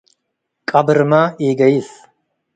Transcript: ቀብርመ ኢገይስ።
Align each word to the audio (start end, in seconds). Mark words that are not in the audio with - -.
ቀብርመ 0.69 1.11
ኢገይስ። 1.45 1.89